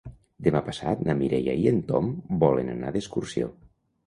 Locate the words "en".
1.73-1.77